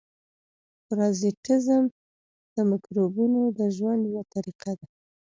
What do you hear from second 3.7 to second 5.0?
ژوند یوه طریقه ده.